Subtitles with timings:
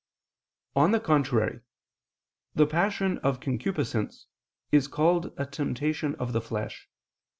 [0.75, 1.61] On the contrary,
[2.55, 4.25] The passion of concupiscence
[4.71, 6.89] is called a temptation of the flesh.